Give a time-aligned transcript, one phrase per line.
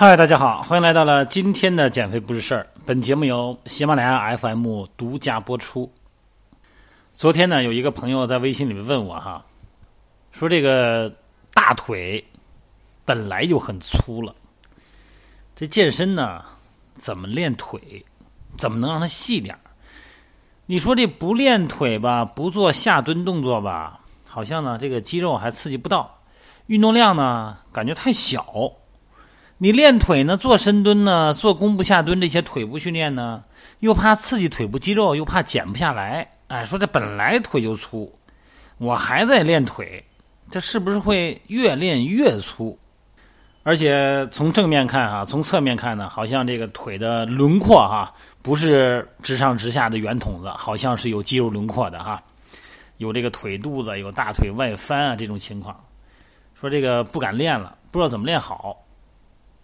[0.00, 2.64] 嗨，大家好，欢迎来到了今天的减肥不是事儿。
[2.86, 5.92] 本节目由喜马拉雅 FM 独家播出。
[7.12, 9.44] 昨天呢，有一个朋友在微信里面问我哈，
[10.30, 11.12] 说这个
[11.52, 12.24] 大腿
[13.04, 14.32] 本来就很粗了，
[15.56, 16.44] 这健身呢
[16.94, 17.80] 怎么练腿？
[18.56, 19.58] 怎么能让它细点儿？
[20.66, 26.20] 你说这不练腿吧，不做下蹲动作吧，好像呢这个肌肉还刺激不到，
[26.66, 28.72] 运动量呢感觉太小。
[29.60, 33.42] 你练腿呢，做深蹲呢，做弓步下蹲这些腿部训练呢，
[33.80, 36.26] 又怕刺激腿部肌肉，又怕减不下来。
[36.46, 38.16] 哎，说这本来腿就粗，
[38.78, 40.02] 我还在练腿，
[40.48, 42.78] 这是不是会越练越粗？
[43.64, 52.22] 而且从正面看哈，从侧面看呢，好像这个腿的轮廓哈，不是直上直下的圆筒子，好像是有肌肉轮廓的哈，
[52.98, 55.76] 有这个腿肚子，有大腿外翻啊这种情况。
[56.60, 58.84] 说这个不敢练了，不知道怎么练好。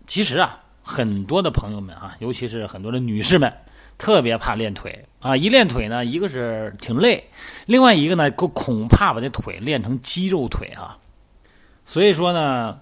[0.06, 3.52] 其实啊，很多的朋友们啊，尤其是很多的女士们，
[3.97, 5.36] 特别怕练腿啊。
[5.36, 7.22] 一练腿呢，一个是挺累，
[7.66, 10.97] 另外一个呢，恐怕把这腿练成肌肉腿啊。
[11.84, 12.78] 所以说呢，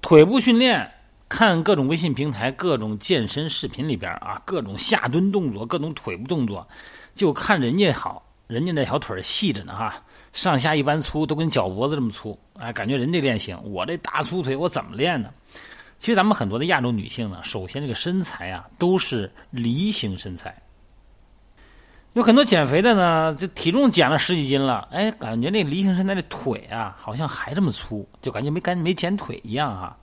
[0.00, 0.88] 腿部训练，
[1.28, 6.66] 看各种微信平台、各种健身视频里边啊，各种下蹲动作、各种腿部动作，
[7.14, 9.94] 就看人家好，人家那条腿细着呢哈，
[10.32, 15.28] 上下一般粗，都跟脚脖子这么粗，哎，感觉人家练行，我这大粗腿我怎么练呢？
[16.02, 20.52] 其实咱们很多的亚洲女性呢，首先这个身材啊都是梨形身材，
[22.14, 29.96] 有很多减肥的呢，这体重减了十几斤了，哎，感觉那梨形身材的腿啊好像还这么粗，就感觉没干没减腿一样哈。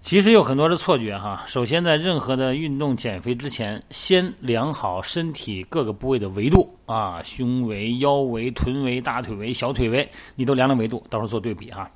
[0.00, 1.44] 其实有很多的错觉哈。
[1.46, 11.90] 首先在任何的运动减肥之前，先量好身体各个部位的维度啊，胸围、腰围、臀围、大腿围、小腿围，你都量量维度，到时候做对比哈。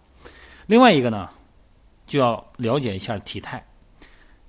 [0.66, 1.26] 另外一个呢。
[2.12, 3.64] 就要了解一下体态，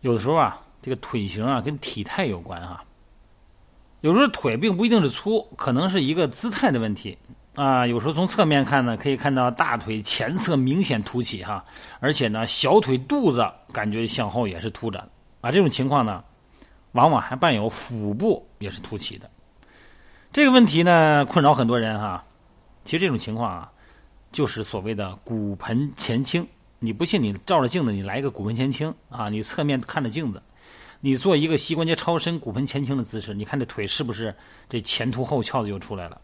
[0.01, 2.83] 有的时候啊，这个腿型啊跟体态有关哈。
[4.01, 7.17] 有时候腿并不一定是粗，可能是一个姿态的问题
[7.55, 7.87] 啊。
[7.87, 11.63] 有时候从侧面看呢，可以看到大腿前侧明显凸起哈，
[12.01, 14.99] 而且呢，小腿肚子感觉向后也是凸着
[15.39, 15.49] 啊。
[15.49, 16.21] 这种情况呢，
[16.91, 19.29] 往往还伴有腹部也是凸起的。
[20.33, 22.25] 这个问题呢，困扰很多人哈。
[22.83, 23.71] 其实这种情况啊，
[24.33, 26.45] 就是所谓的骨盆前倾。
[26.83, 27.23] 你不信？
[27.23, 29.29] 你照着镜子，你来一个骨盆前倾啊！
[29.29, 30.43] 你侧面看着镜子，
[30.99, 34.35] 你做一个膝关节超伸、骨盆前倾的姿势，你看这腿是不是
[34.67, 36.19] 这前凸后翘的就出来了？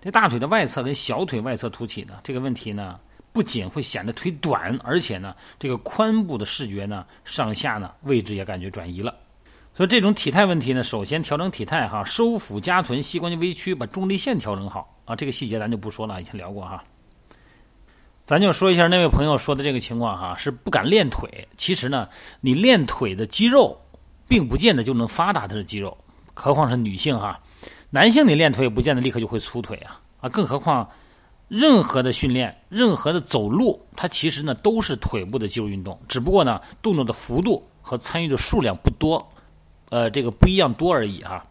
[0.00, 2.14] 这大腿的外侧跟小腿外侧凸起呢？
[2.22, 2.96] 这个问题呢，
[3.32, 9.12] 不仅会显得腿短，而且呢，这个髋部的视觉呢，上下呢位置也感觉转移了。
[9.74, 15.16] 所以这种体态问题呢，首先调整体态哈，收腹夹臀，膝关节微曲，把重力线调整好啊。
[15.16, 16.84] 这个细节咱就不说了，以前聊过哈。
[18.26, 21.46] 咱就说一下那位朋友说的这个情况哈，是不敢练腿。
[21.56, 22.08] 其实呢，
[22.40, 23.78] 你练腿的肌肉，
[24.26, 25.96] 并不见得就能发达他的肌肉，
[26.34, 27.40] 何况是女性哈。
[27.88, 30.28] 男性你练腿也不见得立刻就会粗腿啊啊！
[30.28, 30.90] 更何况，
[31.46, 39.24] 任何的训练，任何的走路，它其实呢都是腿部的肌肉运动，只不过呢动作的幅度和参与的数量不多，
[39.90, 41.44] 呃，这个不一样多而已哈。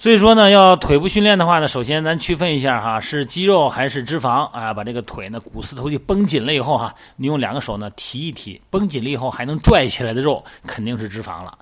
[0.00, 4.72] 所以说呢，要腿部训练的话呢，首先咱区分一下哈，是肌肉还是脂肪啊？
[4.72, 11.58] 把这个腿呢股四头肌绷紧了以后哈，你用两个手呢提一提，绷紧了以后还能拽起来的肉肯定是脂肪了。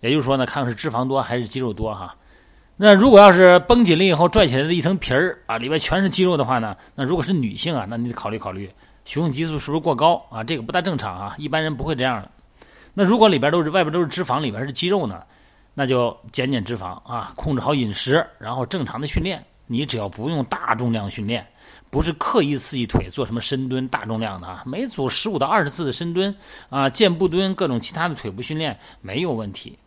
[0.00, 2.14] 也就是说呢，看是脂肪多还是肌肉多哈。
[2.76, 8.70] 那如果要是绷紧了以后拽起来的一层皮儿啊，里边全是肌肉的话呢，那如果是女性啊，那你得考虑考虑
[9.06, 10.44] 雄性激素是不是过高啊？
[10.44, 12.30] 这个不大正常啊，一般人不会这样的。
[12.92, 15.22] 那如果里边都是外边都是脂肪，里边是肌肉呢？
[15.78, 19.40] 那就减减脂肪啊，控制好饮食，然后正常的训练。
[19.68, 21.46] 你只要不用大重量训练，
[21.88, 26.34] 不是刻意刺激腿做什么深蹲大重量的啊，每组十五到二十次的深蹲
[26.68, 29.78] 啊，箭步蹲各种其他的腿部训练没有问题。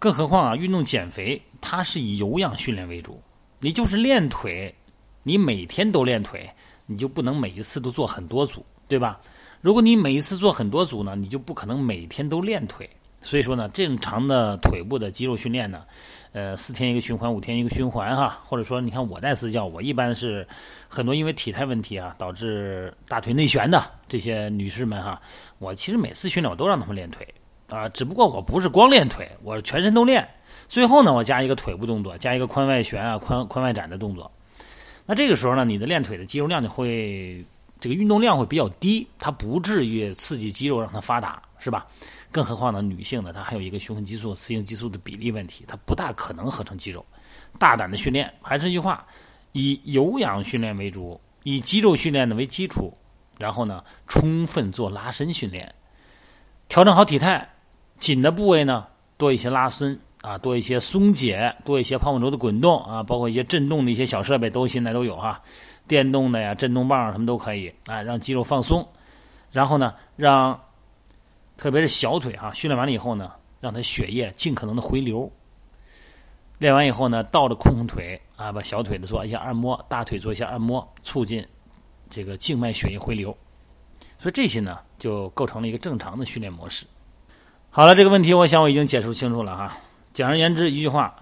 [0.00, 3.22] 更何况啊，运动减肥它是以有氧训练为主，
[3.60, 4.74] 你就是练腿，
[5.22, 6.50] 你每天都练腿，
[6.86, 9.20] 你就不能每一次都做很多组，对吧？
[9.60, 12.90] 如果你每一次做很多组呢，你就不可能每天都练腿。
[13.20, 15.84] 所以说呢，正常的腿部的肌肉训练呢，
[16.32, 18.40] 呃，四天一个循环，五天一个循环哈。
[18.44, 20.46] 或者说，你看我带私教，我一般是
[20.88, 25.20] 很多因为体态问题啊，导致大腿内旋的这些女士们哈，
[25.58, 27.26] 我其实每次训练我都让他们练腿
[27.68, 30.26] 啊，只不过我不是光练腿，我全身都练。
[30.66, 34.30] 最后呢，我加一个腿部动作，加一个髋外旋啊、髋髋外展的动作。
[35.04, 37.44] 那这个时候呢，你的练腿的肌肉量就会
[37.80, 41.86] 这个运动量会比较低，它不至于刺激肌肉让它发达，是吧？
[42.32, 47.04] 更何况呢，女性呢，她还有一个雄性激素、雌性激素的比例问题，她不大可能合成肌肉。
[47.58, 49.06] 大胆的训练，还是那句话，
[49.52, 52.92] 以有氧训练为主，以肌肉训练呢为基础，
[53.38, 55.72] 然后呢，充分做拉伸训练。
[56.68, 57.46] 调整好体态，
[57.98, 58.86] 紧的部位呢
[59.18, 65.42] 多一些拉伸啊，多一些松解，多一些泡沫轴的滚动啊，包括一些震动的一些小设备都现在都有哈，
[65.88, 68.86] 电动的呀、震动棒什么都可以啊，让肌肉放松。
[69.50, 70.58] 然后呢，让
[71.60, 73.30] 特别是小腿啊，训练完了以后呢，
[73.60, 75.30] 让它血液尽可能的回流。
[76.56, 81.46] 练完以后呢，倒着空空腿啊，把小腿的做一下按摩，大腿做一下按摩，促进
[82.08, 83.36] 这个静脉血液回流。
[84.18, 86.86] 所以这些呢，就构成了一个正常的训练模式。
[87.68, 89.76] 好了，这个问题我想我已经解释清楚了哈。
[90.14, 91.14] 简而言之，一句话，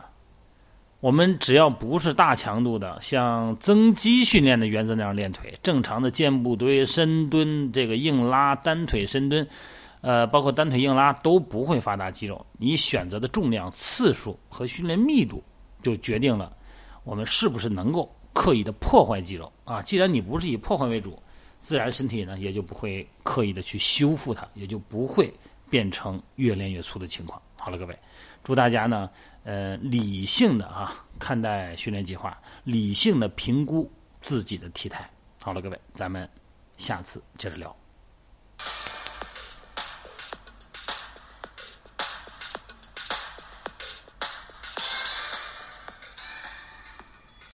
[1.01, 9.45] 我们只要不是大强度的，像增肌训练的原则那样练腿，正常的肩部蹲、深蹲、这个硬拉、单腿深蹲。
[10.01, 12.45] 呃，包括单腿硬拉都不会发达肌肉。
[12.59, 15.43] 你选择的重量、次数和训练密度，
[15.83, 16.57] 就决定了
[17.05, 19.83] 我们是不是能够刻意的破坏肌肉啊。
[19.83, 21.21] 既然你不是以破坏为主，
[21.59, 25.33] 自然身体呢也就不会刻意的去修复它，也就不会
[25.69, 27.41] 变成越练越粗的情况。
[27.57, 27.99] 好了，各位，
[28.45, 29.11] 祝大家呢，
[29.43, 33.91] 呃，理性的啊看待训练计划，理性的评估
[34.21, 35.11] 自己的体态。
[35.43, 36.29] 好了，各位，咱们
[36.77, 37.75] 下次接着聊。